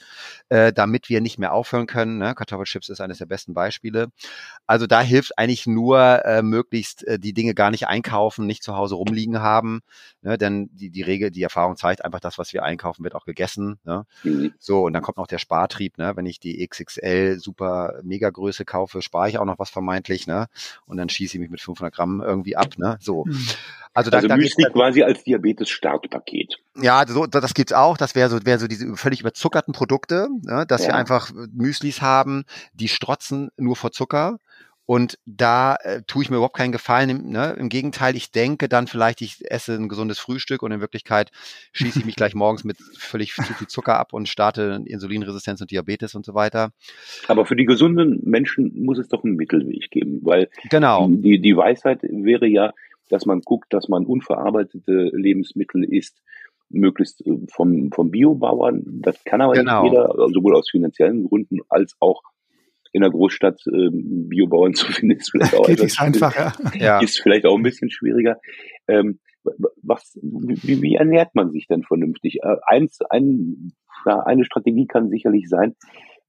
äh, 0.49 0.73
damit 0.73 1.11
wir 1.11 1.21
nicht 1.21 1.39
mehr 1.39 1.53
aufhören 1.53 1.87
können. 1.87 2.17
Ne? 2.17 2.35
Kartoffelchips 2.35 2.89
ist 2.89 3.03
eines 3.03 3.19
der 3.19 3.27
besten 3.27 3.53
Beispiele. 3.53 4.09
Also 4.67 4.87
da 4.87 5.03
hilft 5.03 5.39
eigentlich 5.39 5.67
nur 5.67 6.25
äh, 6.25 6.43
möglichst 6.43 7.07
äh, 7.07 7.19
die 7.19 7.35
Dinge 7.35 7.55
gar 7.55 7.71
nicht 7.71 7.89
einkaufen, 7.89 8.47
nicht 8.47 8.63
zu 8.63 8.75
Hause 8.75 8.84
rumliegen 8.93 9.41
haben, 9.41 9.81
ne? 10.23 10.39
denn 10.39 10.71
die, 10.73 10.91
die 10.91 11.03
Regel, 11.03 11.31
die 11.31 11.43
Erfahrung 11.43 11.77
zeigt 11.77 12.05
einfach, 12.05 12.21
das, 12.21 12.39
was 12.39 12.53
wir 12.53 12.63
einkaufen, 12.63 13.05
wird 13.05 13.15
auch 13.15 13.25
gegessen. 13.25 13.79
Ne? 13.85 14.07
Mhm. 14.23 14.55
So, 14.59 14.85
und 14.85 14.93
dann 14.93 15.03
kommt 15.03 15.19
noch 15.19 15.27
der 15.27 15.39
Spartrieb, 15.39 15.99
ne? 15.99 16.13
wenn 16.17 16.27
ich 16.27 16.41
die 16.41 16.67
XXL 16.67 17.39
super 17.39 18.01
Megagröße 18.03 18.65
kaufe, 18.65 19.03
spare 19.03 19.29
ich 19.29 19.39
auch 19.39 19.45
noch 19.45 19.59
was 19.59 19.71
vermeintlich, 19.71 20.27
ne? 20.27 20.47
und 20.87 20.97
dann 20.97 21.09
schieße 21.09 21.37
ich 21.37 21.41
mich 21.41 21.51
mit 21.51 21.61
500 21.61 21.95
Gramm 21.95 22.21
irgendwie 22.21 22.57
ab. 22.57 22.79
Ne? 22.79 22.97
So. 23.01 23.25
Mhm. 23.25 23.47
Also, 23.97 24.11
da, 24.11 24.17
also 24.17 24.29
da 24.29 24.37
Müsli 24.37 24.65
quasi 24.73 25.05
als 25.05 25.23
Diabetes-Startpaket. 25.23 26.57
Ja, 26.77 27.05
so, 27.07 27.27
das 27.27 27.55
gibt's 27.55 27.73
auch. 27.73 27.97
Das 27.97 28.17
wäre 28.17 28.29
so, 28.29 28.45
wäre 28.45 28.59
so 28.59 28.67
diese 28.67 28.97
völlig 28.97 29.21
überzuckerten 29.21 29.73
Produkte, 29.73 30.29
ne, 30.43 30.67
dass 30.67 30.83
ja. 30.83 30.89
wir 30.89 30.97
einfach 30.97 31.31
Müslis 31.53 32.03
haben, 32.03 32.45
die 32.73 32.89
strotzen 32.89 33.51
nur 33.57 33.77
vor 33.77 33.93
Zucker 33.93 34.41
und 34.87 35.19
da 35.25 35.77
äh, 35.77 36.03
tue 36.07 36.23
ich 36.23 36.31
mir 36.31 36.37
überhaupt 36.37 36.57
keinen 36.57 36.73
Gefallen. 36.73 37.31
Ne? 37.31 37.57
Im 37.59 37.69
Gegenteil, 37.69 38.17
ich 38.17 38.33
denke 38.33 38.69
dann 38.69 38.87
vielleicht, 38.87 39.23
ich 39.23 39.39
esse 39.51 39.75
ein 39.75 39.89
gesundes 39.89 40.19
Frühstück 40.19 40.63
und 40.63 40.73
in 40.73 40.81
Wirklichkeit 40.81 41.31
schieße 41.73 42.01
ich 42.01 42.05
mich 42.05 42.17
gleich 42.17 42.35
morgens 42.35 42.65
mit 42.65 42.77
völlig 42.99 43.35
zu 43.35 43.43
viel 43.43 43.67
Zucker 43.67 43.99
ab 43.99 44.13
und 44.13 44.29
starte 44.29 44.83
Insulinresistenz 44.85 45.61
und 45.61 45.71
Diabetes 45.71 46.15
und 46.15 46.27
so 46.27 46.35
weiter. 46.35 46.71
Aber 47.29 47.47
für 47.47 47.57
die 47.57 47.65
gesunden 47.65 48.21
Menschen 48.25 48.73
muss 48.85 48.99
es 48.99 49.09
doch 49.09 49.25
einen 49.25 49.37
Mittelweg 49.37 49.91
geben, 49.91 50.21
weil 50.23 50.49
genau. 50.71 51.09
die, 51.09 51.41
die 51.41 51.57
Weisheit 51.57 52.01
wäre 52.03 52.47
ja, 52.47 52.73
dass 53.09 53.25
man 53.25 53.41
guckt, 53.41 53.73
dass 53.73 53.89
man 53.89 54.05
unverarbeitete 54.05 55.11
Lebensmittel 55.15 55.85
isst, 55.85 56.23
möglichst 56.69 57.27
äh, 57.27 57.39
vom, 57.51 57.91
vom 57.91 58.11
Biobauern. 58.11 58.83
Das 59.01 59.23
kann 59.25 59.41
aber 59.41 59.55
genau. 59.55 59.83
nicht 59.83 59.93
jeder, 59.93 60.15
sowohl 60.33 60.57
aus 60.57 60.69
finanziellen 60.71 61.27
Gründen 61.29 61.61
als 61.69 61.97
auch 62.01 62.23
in 62.95 63.03
der 63.03 63.11
Großstadt 63.11 63.61
ähm, 63.67 64.29
Biobauern 64.29 64.73
zu 64.75 64.87
finden, 64.93 65.17
ist 65.17 65.33
vielleicht 65.33 65.55
auch 65.55 65.69
etwas 65.69 65.99
einfacher. 65.99 66.53
Ja. 66.79 67.01
Ist 67.01 67.21
vielleicht 67.21 67.45
auch 67.45 67.57
ein 67.57 67.63
bisschen 67.63 67.91
schwieriger. 67.91 68.39
Ähm, 68.87 69.19
was, 69.83 70.17
wie, 70.23 70.81
wie 70.81 70.95
ernährt 70.95 71.35
man 71.35 71.51
sich 71.51 71.67
denn 71.67 71.83
vernünftig? 71.83 72.39
Äh, 72.43 72.57
eins, 72.67 73.01
ein, 73.11 73.73
ja, 74.07 74.21
eine 74.21 74.45
Strategie 74.45 74.87
kann 74.87 75.11
sicherlich 75.11 75.49
sein, 75.49 75.75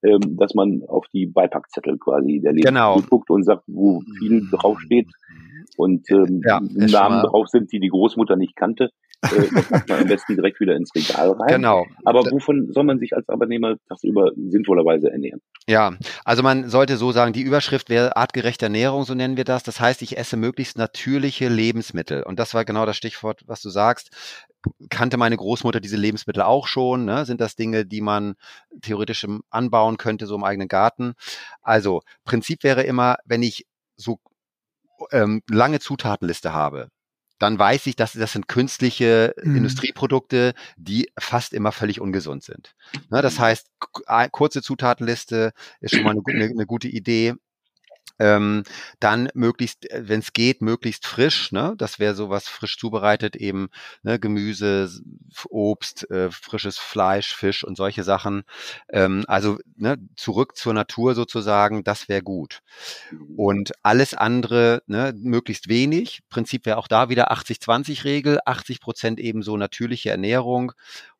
ähm, 0.04 0.38
dass 0.38 0.56
man 0.56 0.82
auf 0.88 1.06
die 1.14 1.28
Beipackzettel 1.28 2.00
quasi 2.00 2.42
der 2.42 2.54
Lebensmittel 2.54 2.64
genau. 2.64 3.02
guckt 3.10 3.30
und 3.30 3.44
sagt, 3.44 3.64
wo 3.68 4.02
viel 4.18 4.50
draufsteht 4.52 5.08
und 5.78 6.10
ähm, 6.10 6.42
ja, 6.44 6.60
Namen 6.62 7.24
drauf 7.24 7.48
sind, 7.48 7.72
die 7.72 7.80
die 7.80 7.90
Großmutter 7.90 8.36
nicht 8.36 8.56
kannte. 8.56 8.90
Äh, 9.22 9.48
das 9.54 9.70
macht 9.70 9.90
man 9.90 10.00
am 10.02 10.08
besten 10.08 10.36
direkt 10.36 10.60
wieder 10.60 10.76
ins 10.76 10.94
Regal 10.96 11.32
rein. 11.32 11.48
Genau. 11.48 11.86
Aber 12.04 12.22
wovon 12.32 12.72
soll 12.72 12.84
man 12.84 13.00
sich 13.00 13.16
als 13.16 13.28
Arbeitnehmer 13.30 13.76
tagsüber 13.88 14.32
sinnvollerweise 14.36 15.12
ernähren? 15.12 15.42
Ja, 15.68 15.94
also 16.24 16.44
man 16.44 16.70
sollte 16.70 16.98
so 16.98 17.12
sagen, 17.12 17.34
die 17.34 17.42
Überschrift 17.42 17.90
wäre 17.90 18.16
artgerechte 18.18 18.66
Ernährung, 18.66 19.04
so 19.04 19.16
nennen 19.16 19.38
wir 19.38 19.46
das. 19.46 19.64
Das 19.64 19.80
heißt, 19.80 20.02
ich 20.02 20.18
esse 20.18 20.38
möglichst 20.38 20.78
natürliche 20.78 21.50
Lebensmittel. 21.50 22.24
Und 22.24 22.40
das 22.40 22.54
war 22.54 22.66
genau 22.66 22.86
das 22.86 22.98
Stichwort, 22.98 23.42
was 23.48 23.62
du 23.62 23.70
sagst 23.70 24.12
kannte 24.90 25.18
meine 25.18 25.38
Großmutter 25.38 25.80
diese 25.80 25.98
Lebensmittel 25.98 26.44
auch 26.44 26.68
schon? 26.68 27.06
Ne? 27.06 27.26
Sind 27.26 27.42
das 27.42 27.56
Dinge, 27.56 27.86
die 27.86 28.02
man 28.02 28.36
theoretisch 28.82 29.26
anbauen 29.50 29.98
könnte, 29.98 30.26
so 30.26 30.36
im 30.36 30.44
eigenen 30.44 30.68
Garten? 30.68 31.14
Also, 31.62 32.02
Prinzip 32.24 32.64
wäre 32.64 32.84
immer, 32.84 33.18
wenn 33.26 33.44
ich 33.44 33.66
so 33.96 34.20
ähm, 35.12 35.42
lange 35.50 35.80
Zutatenliste 35.80 36.54
habe, 36.54 36.90
dann 37.40 37.60
weiß 37.60 37.88
ich, 37.88 37.96
dass 37.96 38.14
das 38.14 38.32
sind 38.32 38.48
künstliche 38.48 39.34
mhm. 39.44 39.58
Industrieprodukte, 39.58 40.54
die 40.78 41.12
fast 41.18 41.54
immer 41.54 41.72
völlig 41.72 42.00
ungesund 42.00 42.44
sind. 42.44 42.76
Ne, 43.10 43.22
das 43.22 43.40
heißt, 43.40 43.70
kurze 44.32 44.62
Zutatenliste 44.62 45.52
ist 45.80 45.96
schon 45.96 46.04
mal 46.04 46.12
eine, 46.12 46.22
eine, 46.28 46.46
eine 46.46 46.66
gute 46.66 46.88
Idee. 46.88 47.34
Ähm, 48.18 48.64
dann 49.00 49.30
möglichst, 49.34 49.90
äh, 49.92 50.08
wenn 50.08 50.22
es 50.22 50.34
geht, 50.34 50.62
möglichst 50.62 51.06
frisch. 51.06 51.52
Ne? 51.52 51.76
Das 51.78 52.00
wäre 52.00 52.16
sowas 52.16 52.48
frisch 52.48 52.78
zubereitet, 52.78 53.36
eben 53.36 53.68
ne? 54.04 54.20
Gemüse, 54.20 54.90
Obst, 55.50 56.10
äh, 56.12 56.32
frisches 56.32 56.78
Fleisch, 56.78 57.36
Fisch 57.36 57.64
und 57.64 57.76
solche 57.76 58.04
Sachen. 58.04 58.44
Ähm, 58.90 59.26
also 59.28 59.58
ne? 59.76 59.98
zurück 60.16 60.56
zur 60.56 60.74
Natur 60.74 61.16
sozusagen, 61.16 61.84
das 61.84 62.08
wäre 62.08 62.22
gut. 62.22 62.62
Und 63.36 63.74
alles 63.84 64.14
andere, 64.14 64.82
ne? 64.88 65.14
möglichst 65.16 65.68
wenig. 65.68 66.22
Prinzip 66.30 66.66
wäre 66.66 66.78
auch 66.78 66.88
da 66.88 67.10
wieder 67.10 67.32
80-20-Regel, 67.32 68.40
80 68.46 68.80
Prozent 68.80 69.20
eben 69.20 69.44
so 69.44 69.58
natürliche 69.58 70.10
Ernährung, 70.10 70.72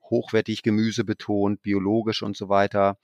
hochwertig 0.10 0.64
Gemüse 0.64 1.04
betont, 1.04 1.62
biologisch 1.62 2.22
und 2.22 2.38
so 2.38 2.50
weiter. 2.50 2.98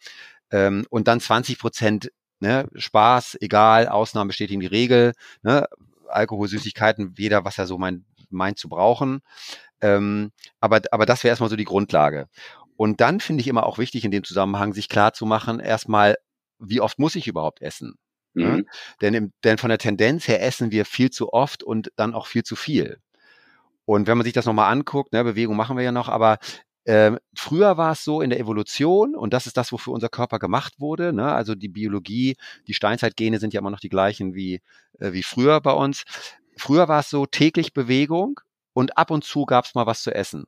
Ähm, 0.52 0.86
und 0.90 1.08
dann 1.08 1.20
20 1.20 1.60
Prozent 1.60 2.12
ne, 2.42 2.68
Spaß, 2.76 3.38
egal, 3.40 3.88
Ausnahmen 3.88 4.28
bestätigen 4.28 4.60
die 4.60 4.68
Regel, 4.68 5.14
ne, 5.44 5.68
Alkohol, 6.08 6.48
Süßigkeiten, 6.48 7.14
jeder, 7.18 7.46
was 7.46 7.58
er 7.58 7.68
so 7.68 7.78
meint, 7.78 8.04
meint 8.30 8.58
zu 8.58 8.68
brauchen. 8.68 9.22
Ähm, 9.80 10.32
aber, 10.60 10.82
aber 10.92 11.06
das 11.06 11.24
wäre 11.24 11.32
erstmal 11.32 11.50
so 11.50 11.56
die 11.56 11.64
Grundlage. 11.64 12.28
Und 12.76 13.00
dann 13.00 13.20
finde 13.20 13.42
ich 13.42 13.48
immer 13.48 13.66
auch 13.66 13.78
wichtig 13.78 14.06
in 14.06 14.12
dem 14.12 14.24
Zusammenhang, 14.24 14.74
sich 14.74 14.90
klar 14.90 15.14
zu 15.14 15.26
machen, 15.26 15.60
erstmal, 15.60 16.16
wie 16.60 16.82
oft 16.82 17.00
muss 17.00 17.16
ich 17.16 17.28
überhaupt 17.28 17.62
essen? 17.62 17.96
Ne? 18.34 18.46
Mhm. 18.46 18.56
Ne? 18.58 18.64
Denn, 19.02 19.14
im, 19.14 19.34
denn 19.44 19.58
von 19.58 19.70
der 19.70 19.78
Tendenz 19.78 20.28
her 20.28 20.44
essen 20.44 20.72
wir 20.72 20.86
viel 20.86 21.10
zu 21.10 21.32
oft 21.32 21.64
und 21.64 21.92
dann 21.96 22.14
auch 22.14 22.28
viel 22.28 22.44
zu 22.44 22.56
viel. 22.56 22.98
Und 23.86 24.08
wenn 24.08 24.18
man 24.18 24.26
sich 24.26 24.34
das 24.34 24.46
nochmal 24.46 24.72
anguckt, 24.72 25.12
ne, 25.14 25.24
Bewegung 25.24 25.56
machen 25.56 25.76
wir 25.78 25.84
ja 25.84 25.92
noch, 25.92 26.08
aber 26.08 26.38
ähm, 26.86 27.20
früher 27.36 27.78
war 27.78 27.92
es 27.92 28.04
so 28.04 28.22
in 28.22 28.30
der 28.30 28.40
Evolution, 28.40 29.16
und 29.16 29.34
das 29.34 29.48
ist 29.48 29.58
das, 29.58 29.72
wofür 29.72 29.94
unser 29.94 30.10
Körper 30.10 30.40
gemacht 30.40 30.80
wurde, 30.80 31.14
ne? 31.14 31.32
also 31.32 31.54
die 31.56 31.70
Biologie, 31.70 32.38
die 32.68 32.74
Steinzeitgene 32.74 33.40
sind 33.40 33.54
ja 33.54 33.60
immer 33.60 33.70
noch 33.70 33.80
die 33.80 33.90
gleichen 33.90 34.34
wie, 34.34 34.62
äh, 35.00 35.14
wie 35.14 35.24
früher 35.24 35.62
bei 35.62 35.74
uns. 35.74 36.04
Früher 36.58 36.88
war 36.88 37.02
es 37.02 37.10
so 37.10 37.26
täglich 37.26 37.74
Bewegung 37.74 38.40
und 38.74 38.98
ab 38.98 39.12
und 39.12 39.24
zu 39.24 39.46
gab 39.46 39.66
es 39.66 39.76
mal 39.76 39.86
was 39.86 40.02
zu 40.02 40.14
essen. 40.14 40.46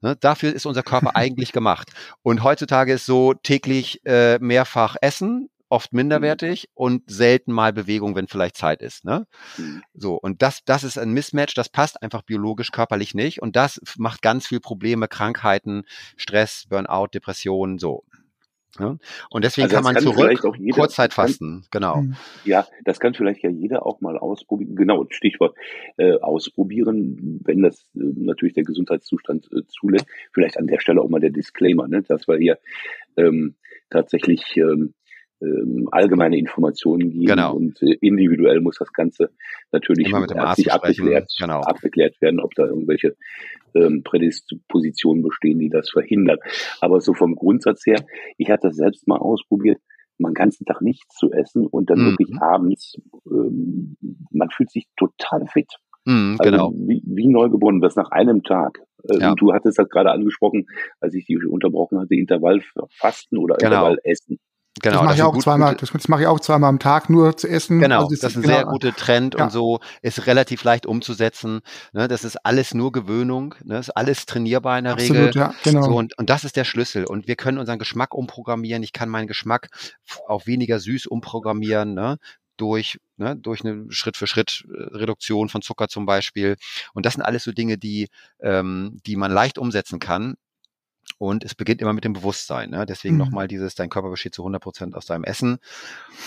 Ne? 0.00 0.16
Dafür 0.16 0.52
ist 0.52 0.66
unser 0.66 0.82
Körper 0.82 1.12
eigentlich 1.16 1.52
gemacht. 1.52 1.90
Und 2.22 2.42
heutzutage 2.42 2.94
ist 2.94 3.06
so 3.06 3.34
täglich 3.34 4.04
äh, 4.04 4.38
mehrfach 4.40 4.96
Essen 5.00 5.48
oft 5.68 5.92
mhm. 5.92 5.98
minderwertig 5.98 6.68
mhm. 6.68 6.72
und 6.74 7.02
selten 7.06 7.52
mal 7.52 7.72
Bewegung, 7.72 8.14
wenn 8.14 8.28
vielleicht 8.28 8.56
Zeit 8.56 8.82
ist. 8.82 9.04
Ne? 9.04 9.26
Mhm. 9.56 9.82
So, 9.94 10.14
und 10.14 10.42
das, 10.42 10.64
das 10.64 10.84
ist 10.84 10.98
ein 10.98 11.12
Mismatch, 11.12 11.54
das 11.54 11.68
passt 11.68 12.02
einfach 12.02 12.22
biologisch, 12.22 12.70
körperlich 12.70 13.14
nicht. 13.14 13.42
Und 13.42 13.56
das 13.56 13.80
macht 13.96 14.22
ganz 14.22 14.46
viel 14.46 14.60
Probleme, 14.60 15.08
Krankheiten, 15.08 15.84
Stress, 16.16 16.66
Burnout, 16.68 17.08
Depressionen, 17.14 17.78
so. 17.78 18.04
Ja? 18.78 18.96
Und 19.30 19.44
deswegen 19.44 19.66
also 19.66 19.76
kann 19.76 19.84
man 19.84 19.94
kann 19.94 20.02
zurück 20.02 20.44
auch 20.44 20.56
jeder, 20.56 20.76
Kurzzeitfasten, 20.76 21.60
kann, 21.62 21.68
genau. 21.70 22.02
Mhm. 22.02 22.16
Ja, 22.44 22.66
das 22.84 22.98
kann 22.98 23.14
vielleicht 23.14 23.42
ja 23.42 23.50
jeder 23.50 23.86
auch 23.86 24.00
mal 24.00 24.18
ausprobieren. 24.18 24.74
Genau, 24.74 25.06
Stichwort 25.10 25.56
äh, 25.96 26.14
ausprobieren, 26.18 27.40
wenn 27.44 27.62
das 27.62 27.88
äh, 27.94 28.00
natürlich 28.16 28.54
der 28.54 28.64
Gesundheitszustand 28.64 29.48
äh, 29.52 29.62
zulässt. 29.68 30.06
Vielleicht 30.32 30.58
an 30.58 30.66
der 30.66 30.80
Stelle 30.80 31.00
auch 31.00 31.08
mal 31.08 31.20
der 31.20 31.30
Disclaimer, 31.30 31.86
ne, 31.86 32.02
dass 32.02 32.26
wir 32.26 32.36
hier 32.36 32.58
ähm, 33.16 33.54
tatsächlich 33.90 34.56
ähm, 34.56 34.94
ähm, 35.44 35.88
allgemeine 35.90 36.38
Informationen 36.38 37.10
geben 37.10 37.26
genau. 37.26 37.54
und 37.54 37.82
äh, 37.82 37.96
individuell 38.00 38.60
muss 38.60 38.78
das 38.78 38.92
Ganze 38.92 39.30
natürlich 39.72 40.08
Immer 40.08 40.20
mit 40.20 40.30
dem 40.30 40.38
Arzt 40.38 40.70
abgeklärt, 40.70 41.30
genau. 41.38 41.60
abgeklärt 41.60 42.20
werden, 42.20 42.40
ob 42.40 42.54
da 42.54 42.64
irgendwelche 42.66 43.16
ähm, 43.74 44.02
Prädispositionen 44.02 45.22
bestehen, 45.22 45.58
die 45.58 45.68
das 45.68 45.90
verhindern. 45.90 46.38
Aber 46.80 47.00
so 47.00 47.14
vom 47.14 47.34
Grundsatz 47.34 47.84
her, 47.86 48.04
ich 48.38 48.50
hatte 48.50 48.68
das 48.68 48.76
selbst 48.76 49.06
mal 49.06 49.18
ausprobiert, 49.18 49.78
mal 50.18 50.28
einen 50.28 50.34
ganzen 50.34 50.64
Tag 50.64 50.80
nichts 50.80 51.16
zu 51.16 51.32
essen 51.32 51.66
und 51.66 51.90
dann 51.90 52.00
mhm. 52.00 52.10
wirklich 52.10 52.40
abends, 52.40 52.96
ähm, 53.26 53.96
man 54.30 54.50
fühlt 54.50 54.70
sich 54.70 54.86
total 54.96 55.46
fit. 55.46 55.72
Mhm, 56.04 56.36
also 56.38 56.50
genau. 56.50 56.72
Wie, 56.74 57.02
wie 57.04 57.28
neugeboren, 57.28 57.80
das 57.80 57.96
nach 57.96 58.10
einem 58.10 58.42
Tag. 58.42 58.80
Äh, 59.08 59.18
ja. 59.18 59.34
Du 59.34 59.52
hattest 59.52 59.78
das 59.78 59.88
gerade 59.88 60.10
angesprochen, 60.10 60.66
als 61.00 61.14
ich 61.14 61.26
dich 61.26 61.44
unterbrochen 61.46 61.98
hatte, 61.98 62.14
Intervallfasten 62.14 63.38
oder 63.38 63.56
genau. 63.56 63.88
Intervallessen. 63.88 64.38
Genau, 64.82 64.96
das 64.96 65.04
mache 65.04 65.14
ich 65.14 65.22
auch 65.22 65.32
gut, 65.32 65.42
zweimal. 65.42 65.76
Das 65.76 66.08
mache 66.08 66.22
ich 66.22 66.26
auch 66.26 66.40
zweimal 66.40 66.68
am 66.68 66.78
Tag 66.78 67.08
nur 67.08 67.36
zu 67.36 67.48
essen. 67.48 67.78
Genau, 67.78 68.02
also 68.02 68.10
das, 68.10 68.20
das 68.20 68.32
ist 68.32 68.36
ein 68.38 68.42
genau, 68.42 68.54
sehr 68.54 68.64
guter 68.64 68.94
Trend 68.94 69.34
ja. 69.38 69.44
und 69.44 69.50
so 69.50 69.78
ist 70.02 70.26
relativ 70.26 70.64
leicht 70.64 70.86
umzusetzen. 70.86 71.60
Ne, 71.92 72.08
das 72.08 72.24
ist 72.24 72.36
alles 72.44 72.74
nur 72.74 72.90
Gewöhnung. 72.90 73.54
Ne, 73.64 73.78
ist 73.78 73.90
alles 73.90 74.26
trainierbar 74.26 74.78
in 74.78 74.84
der 74.84 74.94
Absolut, 74.94 75.16
Regel. 75.16 75.36
Ja, 75.36 75.54
genau. 75.62 75.82
So, 75.82 75.96
und, 75.96 76.18
und 76.18 76.28
das 76.28 76.44
ist 76.44 76.56
der 76.56 76.64
Schlüssel. 76.64 77.04
Und 77.04 77.28
wir 77.28 77.36
können 77.36 77.58
unseren 77.58 77.78
Geschmack 77.78 78.14
umprogrammieren. 78.14 78.82
Ich 78.82 78.92
kann 78.92 79.08
meinen 79.08 79.28
Geschmack 79.28 79.68
auf 80.26 80.46
weniger 80.46 80.80
süß 80.80 81.06
umprogrammieren. 81.06 81.94
Ne, 81.94 82.18
durch, 82.56 82.98
ne, 83.16 83.36
durch 83.36 83.64
eine 83.64 83.86
Schritt-für-Schritt-Reduktion 83.90 85.48
von 85.48 85.62
Zucker 85.62 85.88
zum 85.88 86.06
Beispiel. 86.06 86.56
Und 86.94 87.06
das 87.06 87.14
sind 87.14 87.22
alles 87.22 87.44
so 87.44 87.52
Dinge, 87.52 87.78
die, 87.78 88.08
ähm, 88.40 88.98
die 89.06 89.16
man 89.16 89.32
leicht 89.32 89.58
umsetzen 89.58 89.98
kann. 89.98 90.34
Und 91.18 91.44
es 91.44 91.54
beginnt 91.54 91.80
immer 91.80 91.92
mit 91.92 92.04
dem 92.04 92.12
Bewusstsein. 92.12 92.70
Ne? 92.70 92.86
Deswegen 92.86 93.14
mhm. 93.14 93.20
nochmal 93.20 93.48
dieses, 93.48 93.74
dein 93.74 93.90
Körper 93.90 94.10
besteht 94.10 94.34
zu 94.34 94.42
100 94.42 94.62
Prozent 94.62 94.94
aus 94.94 95.06
deinem 95.06 95.24
Essen. 95.24 95.58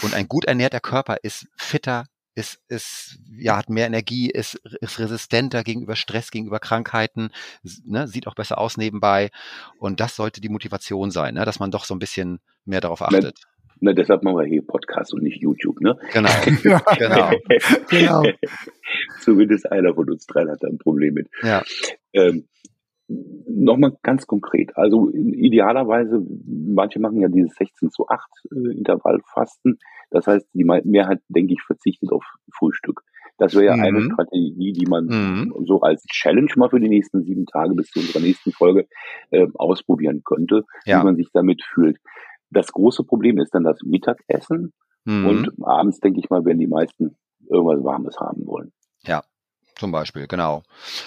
Und 0.02 0.14
ein 0.14 0.28
gut 0.28 0.46
ernährter 0.46 0.80
Körper 0.80 1.18
ist 1.24 1.48
fitter, 1.56 2.06
ist, 2.36 2.60
ist, 2.68 3.20
ja, 3.36 3.58
hat 3.58 3.70
mehr 3.70 3.88
Energie, 3.88 4.30
ist, 4.30 4.56
ist 4.82 5.00
resistenter 5.00 5.64
gegenüber 5.64 5.96
Stress, 5.96 6.30
gegenüber 6.30 6.60
Krankheiten, 6.60 7.32
ne, 7.84 8.08
sieht 8.08 8.28
auch 8.28 8.36
besser 8.36 8.60
aus 8.60 8.78
nebenbei. 8.78 9.32
Und 9.80 10.00
das 10.00 10.16
sollte 10.16 10.40
die 10.40 10.50
Motivation 10.50 11.10
sein, 11.10 11.34
ne, 11.34 11.46
dass 11.46 11.60
man 11.60 11.72
doch 11.72 11.84
so 11.84 11.96
ein 11.96 12.00
bisschen 12.00 12.40
mehr 12.64 12.80
darauf 12.80 13.02
achtet. 13.02 13.40
Na, 13.80 13.94
deshalb 13.94 14.24
machen 14.24 14.38
wir 14.38 14.46
hier 14.46 14.66
Podcast 14.66 15.14
und 15.14 15.24
nicht 15.24 15.42
YouTube, 15.42 15.82
ne? 15.82 15.98
Genau, 16.14 16.30
genau. 16.98 17.32
genau. 17.90 18.24
Zumindest 19.22 19.72
einer 19.72 19.94
von 19.94 20.10
uns 20.10 20.26
dreien 20.26 20.50
hat 20.50 20.64
da 20.64 20.68
ein 20.68 20.78
Problem 20.78 21.14
mit. 21.14 21.30
Ja. 21.44 21.64
Ähm, 22.14 22.48
Nochmal 23.10 23.98
ganz 24.04 24.28
konkret. 24.28 24.76
Also 24.76 25.10
idealerweise, 25.12 26.26
manche 26.46 27.00
machen 27.00 27.22
ja 27.22 27.30
dieses 27.30 27.56
16 27.56 27.90
zu 27.90 28.08
8 28.08 28.30
äh, 28.52 28.78
Intervallfasten. 28.78 29.80
Das 30.10 30.28
heißt, 30.28 30.48
die 30.54 30.64
Mehrheit, 30.64 31.22
denke 31.30 31.54
ich, 31.54 31.62
verzichtet 31.62 32.12
auf 32.12 32.24
Frühstück. 32.54 33.02
Das 33.38 33.54
wäre 33.54 33.66
ja 33.66 33.76
mhm. 33.78 33.84
eine 33.84 34.02
Strategie, 34.02 34.74
die 34.74 34.88
man 34.88 35.06
mhm. 35.06 35.66
so 35.66 35.82
als 35.82 36.04
Challenge 36.06 36.52
mal 36.56 36.70
für 36.70 36.80
die 36.80 36.90
nächsten 36.90 37.24
sieben 37.24 37.46
Tage 37.46 37.76
bis 37.76 37.92
zu 37.92 38.00
unserer 38.00 38.22
nächsten 38.22 38.52
Folge 38.52 38.88
äh, 39.32 39.48
ausprobieren 39.54 40.24
könnte, 40.26 40.66
ja. 40.86 41.00
wie 41.00 41.06
man 41.06 41.16
sich 41.16 41.30
damit 41.34 41.64
fühlt. 41.64 41.98
Das 42.50 42.72
große 42.72 43.04
Problem 43.04 43.38
ist 43.40 43.54
dann 43.54 43.64
das 43.64 43.80
Mittagessen 43.84 44.74
mhm. 45.06 45.28
und 45.28 45.52
abends, 45.64 46.00
denke 46.00 46.20
ich 46.20 46.30
mal, 46.30 46.46
werden 46.46 46.60
die 46.60 46.68
meisten 46.68 47.16
irgendwas 47.50 47.84
Warmes 47.84 48.20
haben 48.20 48.46
wollen. 48.48 48.72
Ja, 49.04 49.24
zum 49.80 49.92
Beispiel, 49.92 50.28
genau. 50.28 50.64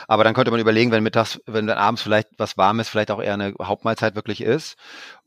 Aber 0.08 0.24
dann 0.24 0.34
könnte 0.34 0.50
man 0.50 0.60
überlegen, 0.60 0.90
wenn 0.90 1.02
mittags, 1.02 1.40
wenn 1.46 1.66
dann 1.66 1.78
abends 1.78 2.02
vielleicht 2.02 2.28
was 2.38 2.56
Warmes, 2.56 2.88
vielleicht 2.88 3.10
auch 3.10 3.22
eher 3.22 3.34
eine 3.34 3.54
Hauptmahlzeit 3.60 4.14
wirklich 4.14 4.40
ist. 4.40 4.76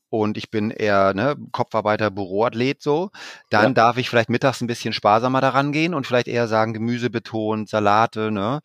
Und 0.10 0.38
ich 0.38 0.52
bin 0.52 0.70
eher 0.70 1.16
ne, 1.16 1.36
Kopfarbeiter, 1.52 2.12
Büroathlet 2.12 2.84
so, 2.84 3.10
dann 3.50 3.70
ja. 3.70 3.72
darf 3.72 3.98
ich 3.98 4.12
vielleicht 4.12 4.30
mittags 4.30 4.62
ein 4.62 4.68
bisschen 4.68 4.94
sparsamer 4.94 5.42
daran 5.42 5.72
gehen 5.72 5.96
und 5.96 6.06
vielleicht 6.06 6.28
eher 6.28 6.48
sagen, 6.48 6.74
Gemüse 6.74 7.10
betont, 7.10 7.68
Salate, 7.68 8.30
ne? 8.30 8.62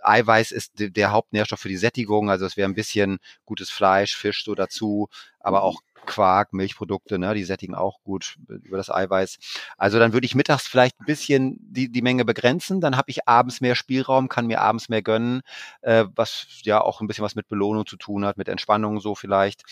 Eiweiß 0.00 0.50
ist 0.50 0.72
der 0.78 1.10
Hauptnährstoff 1.10 1.60
für 1.60 1.68
die 1.68 1.76
Sättigung, 1.76 2.30
also 2.30 2.46
es 2.46 2.56
wäre 2.56 2.66
ein 2.66 2.74
bisschen 2.74 3.18
gutes 3.44 3.68
Fleisch, 3.68 4.16
Fisch 4.16 4.42
so 4.46 4.54
dazu, 4.54 5.10
aber 5.40 5.58
mhm. 5.58 5.64
auch 5.64 5.80
Quark, 6.08 6.52
Milchprodukte, 6.52 7.18
ne, 7.18 7.34
die 7.34 7.44
sättigen 7.44 7.74
auch 7.74 8.02
gut 8.02 8.36
über 8.48 8.76
das 8.76 8.90
Eiweiß. 8.90 9.38
Also 9.76 9.98
dann 9.98 10.12
würde 10.12 10.24
ich 10.24 10.34
mittags 10.34 10.66
vielleicht 10.66 10.98
ein 11.00 11.04
bisschen 11.04 11.58
die, 11.60 11.92
die 11.92 12.02
Menge 12.02 12.24
begrenzen, 12.24 12.80
dann 12.80 12.96
habe 12.96 13.10
ich 13.10 13.28
abends 13.28 13.60
mehr 13.60 13.74
Spielraum, 13.74 14.28
kann 14.28 14.46
mir 14.46 14.60
abends 14.60 14.88
mehr 14.88 15.02
gönnen, 15.02 15.42
äh, 15.82 16.06
was 16.16 16.46
ja 16.62 16.80
auch 16.80 17.00
ein 17.00 17.06
bisschen 17.06 17.24
was 17.24 17.34
mit 17.34 17.48
Belohnung 17.48 17.86
zu 17.86 17.96
tun 17.96 18.24
hat, 18.24 18.38
mit 18.38 18.48
Entspannung 18.48 19.00
so 19.00 19.14
vielleicht. 19.14 19.62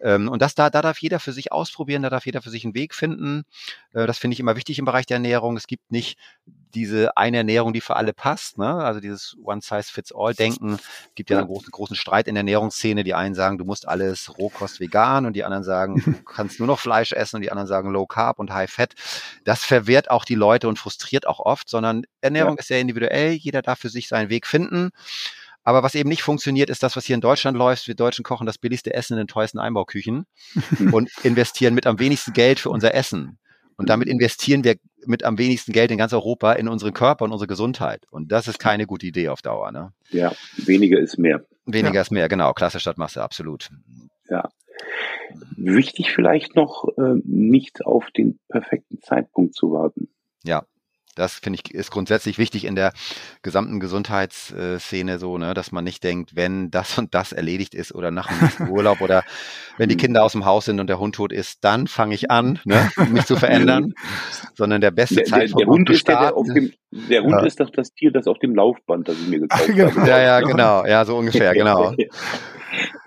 Ähm, 0.00 0.28
und 0.28 0.42
das 0.42 0.54
da, 0.54 0.70
da 0.70 0.82
darf 0.82 0.98
jeder 0.98 1.20
für 1.20 1.32
sich 1.32 1.52
ausprobieren, 1.52 2.02
da 2.02 2.10
darf 2.10 2.26
jeder 2.26 2.42
für 2.42 2.50
sich 2.50 2.64
einen 2.64 2.74
Weg 2.74 2.94
finden. 2.94 3.44
Äh, 3.92 4.06
das 4.06 4.18
finde 4.18 4.32
ich 4.34 4.40
immer 4.40 4.56
wichtig 4.56 4.78
im 4.78 4.86
Bereich 4.86 5.06
der 5.06 5.16
Ernährung. 5.16 5.56
Es 5.56 5.66
gibt 5.66 5.92
nicht 5.92 6.18
diese 6.74 7.16
eine 7.16 7.38
Ernährung, 7.38 7.72
die 7.72 7.80
für 7.80 7.96
alle 7.96 8.12
passt. 8.12 8.58
Ne? 8.58 8.66
Also 8.66 9.00
dieses 9.00 9.36
One-Size-Fits-All-Denken 9.42 10.78
gibt 11.14 11.30
ja 11.30 11.38
einen 11.38 11.46
großen, 11.46 11.70
großen 11.70 11.96
Streit 11.96 12.28
in 12.28 12.34
der 12.34 12.40
Ernährungsszene. 12.40 13.04
Die 13.04 13.14
einen 13.14 13.34
sagen, 13.34 13.58
du 13.58 13.64
musst 13.64 13.88
alles 13.88 14.36
Rohkost 14.38 14.80
vegan 14.80 15.26
und 15.26 15.34
die 15.34 15.44
anderen 15.44 15.64
sagen, 15.64 16.02
du 16.04 16.12
kannst 16.24 16.58
nur 16.58 16.66
noch 16.66 16.78
Fleisch 16.78 17.12
essen 17.12 17.36
und 17.36 17.42
die 17.42 17.50
anderen 17.50 17.68
sagen 17.68 17.90
Low 17.90 18.06
Carb 18.06 18.38
und 18.38 18.52
High 18.52 18.70
Fat. 18.70 18.94
Das 19.44 19.64
verwehrt 19.64 20.10
auch 20.10 20.24
die 20.24 20.34
Leute 20.34 20.68
und 20.68 20.78
frustriert 20.78 21.26
auch 21.26 21.40
oft, 21.40 21.68
sondern 21.68 22.04
Ernährung 22.20 22.56
ja. 22.56 22.60
ist 22.60 22.68
sehr 22.68 22.80
individuell. 22.80 23.32
Jeder 23.32 23.62
darf 23.62 23.78
für 23.78 23.88
sich 23.88 24.08
seinen 24.08 24.30
Weg 24.30 24.46
finden. 24.46 24.90
Aber 25.64 25.82
was 25.82 25.94
eben 25.94 26.08
nicht 26.08 26.22
funktioniert, 26.22 26.70
ist 26.70 26.82
das, 26.82 26.96
was 26.96 27.04
hier 27.04 27.14
in 27.14 27.20
Deutschland 27.20 27.56
läuft. 27.56 27.86
Wir 27.86 27.94
Deutschen 27.94 28.24
kochen 28.24 28.46
das 28.46 28.58
billigste 28.58 28.94
Essen 28.94 29.14
in 29.14 29.18
den 29.18 29.28
teuersten 29.28 29.58
Einbauküchen 29.58 30.26
und 30.92 31.10
investieren 31.22 31.74
mit 31.74 31.86
am 31.86 31.98
wenigsten 31.98 32.32
Geld 32.32 32.58
für 32.58 32.70
unser 32.70 32.94
Essen. 32.94 33.38
Und 33.76 33.88
damit 33.88 34.08
investieren 34.08 34.64
wir 34.64 34.76
mit 35.06 35.24
am 35.24 35.38
wenigsten 35.38 35.72
Geld 35.72 35.90
in 35.90 35.98
ganz 35.98 36.12
Europa 36.12 36.52
in 36.52 36.68
unseren 36.68 36.92
Körper 36.92 37.24
und 37.24 37.32
unsere 37.32 37.48
Gesundheit. 37.48 38.06
Und 38.10 38.32
das 38.32 38.48
ist 38.48 38.58
keine 38.58 38.86
gute 38.86 39.06
Idee 39.06 39.28
auf 39.28 39.42
Dauer. 39.42 39.72
Ne? 39.72 39.92
Ja, 40.10 40.32
weniger 40.56 40.98
ist 40.98 41.18
mehr. 41.18 41.44
Weniger 41.66 41.94
ja. 41.94 42.00
ist 42.00 42.10
mehr, 42.10 42.28
genau. 42.28 42.52
Klasse 42.52 42.80
statt 42.80 42.98
Masse, 42.98 43.22
absolut. 43.22 43.70
Ja. 44.28 44.48
Wichtig 45.56 46.10
vielleicht 46.12 46.56
noch, 46.56 46.88
äh, 46.96 47.20
nicht 47.24 47.84
auf 47.86 48.10
den 48.10 48.38
perfekten 48.48 49.00
Zeitpunkt 49.00 49.54
zu 49.54 49.72
warten. 49.72 50.08
Ja, 50.44 50.64
das 51.14 51.34
finde 51.34 51.58
ich 51.62 51.74
ist 51.74 51.90
grundsätzlich 51.90 52.38
wichtig 52.38 52.64
in 52.64 52.74
der 52.74 52.92
gesamten 53.42 53.80
Gesundheitsszene 53.80 55.18
so, 55.18 55.38
ne, 55.38 55.54
dass 55.54 55.72
man 55.72 55.84
nicht 55.84 56.02
denkt, 56.04 56.34
wenn 56.34 56.70
das 56.70 56.98
und 56.98 57.14
das 57.14 57.32
erledigt 57.32 57.74
ist 57.74 57.94
oder 57.94 58.10
nach 58.10 58.28
dem 58.28 58.68
Urlaub 58.70 59.00
oder 59.00 59.22
wenn 59.76 59.88
die 59.88 59.96
mhm. 59.96 60.00
Kinder 60.00 60.24
aus 60.24 60.32
dem 60.32 60.44
Haus 60.44 60.64
sind 60.64 60.80
und 60.80 60.86
der 60.86 60.98
Hund 60.98 61.14
tot 61.14 61.32
ist, 61.32 61.64
dann 61.64 61.86
fange 61.86 62.14
ich 62.14 62.30
an, 62.30 62.58
ne, 62.64 62.90
mich 63.10 63.26
zu 63.26 63.36
verändern, 63.42 63.94
sondern 64.54 64.80
der 64.80 64.90
beste 64.90 65.16
der, 65.16 65.24
Zeitpunkt, 65.24 65.60
der, 65.60 65.66
der 65.66 65.72
Hund 65.72 65.90
ist 65.90 66.08
der, 66.08 66.32
dem, 66.54 66.72
der 66.90 67.22
Hund 67.22 67.32
ja. 67.32 67.44
ist 67.44 67.60
doch 67.60 67.70
das 67.70 67.92
Tier, 67.92 68.12
das 68.12 68.26
auf 68.26 68.38
dem 68.38 68.54
Laufband, 68.54 69.08
das 69.08 69.16
ich 69.20 69.28
mir 69.28 69.40
gekauft 69.40 69.66
genau. 69.66 69.90
habe. 69.94 70.08
Ja, 70.08 70.20
ja, 70.20 70.40
genau, 70.40 70.86
ja, 70.86 71.04
so 71.04 71.16
ungefähr, 71.16 71.52
genau. 71.54 71.94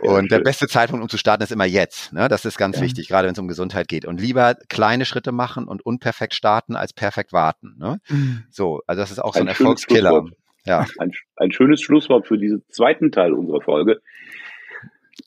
Und 0.08 0.32
der 0.32 0.40
beste 0.40 0.68
Zeitpunkt, 0.68 1.04
um 1.04 1.10
zu 1.10 1.18
starten, 1.18 1.44
ist 1.44 1.52
immer 1.52 1.66
jetzt. 1.66 2.14
Ne? 2.14 2.28
Das 2.28 2.46
ist 2.46 2.58
ganz 2.58 2.78
ja. 2.78 2.84
wichtig, 2.84 3.08
gerade 3.08 3.28
wenn 3.28 3.34
es 3.34 3.40
um 3.40 3.48
Gesundheit 3.48 3.88
geht. 3.88 4.06
Und 4.06 4.20
lieber 4.20 4.56
kleine 4.70 5.06
Schritte 5.06 5.32
machen 5.32 5.68
und 5.68 5.86
unperfekt 5.86 6.34
starten, 6.34 6.76
als 6.76 6.94
perfekt 6.94 7.34
warten. 7.34 7.76
Ne? 7.78 8.00
Mhm. 8.10 8.44
So, 8.50 8.82
also 8.88 9.02
das 9.02 9.12
ist 9.12 9.20
auch 9.20 9.34
so 9.34 9.40
ein, 9.40 9.46
ein 9.46 9.50
Erfolgskiller. 9.50 10.26
Ja. 10.66 10.84
Ein, 10.98 11.12
ein 11.36 11.52
schönes 11.52 11.80
Schlusswort 11.80 12.26
für 12.26 12.40
diesen 12.40 12.64
zweiten 12.70 13.12
Teil 13.12 13.34
unserer 13.34 13.62
Folge. 13.62 14.02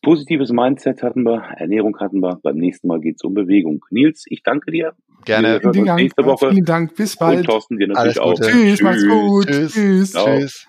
Positives 0.02 0.50
Mindset 0.50 1.04
hatten 1.04 1.22
wir, 1.22 1.44
Ernährung 1.56 1.96
hatten 2.00 2.18
wir. 2.18 2.40
Beim 2.42 2.56
nächsten 2.56 2.88
Mal 2.88 3.00
geht 3.00 3.16
es 3.18 3.22
um 3.22 3.34
Bewegung. 3.34 3.84
Nils, 3.90 4.24
ich 4.26 4.42
danke 4.42 4.72
dir. 4.72 4.94
Gerne. 5.24 5.60
Vielen 5.60 5.86
Dank. 5.86 6.00
Nächste 6.00 6.24
Woche. 6.24 6.50
Vielen 6.50 6.64
Dank. 6.64 6.96
Bis 6.96 7.16
bald. 7.16 7.38
Und 7.38 7.44
Thorsten, 7.44 7.78
dir 7.78 7.88
natürlich 7.88 8.18
auch. 8.18 8.34
Tschüss, 8.34 8.50
Tschüss, 8.50 8.82
mach's 8.82 9.06
gut. 9.06 9.46
Tschüss. 9.46 9.72
Tschüss. 9.72 10.12
Tschüss. 10.12 10.68